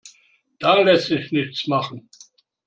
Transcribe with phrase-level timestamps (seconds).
[0.59, 2.09] Da lässt sich nichts machen.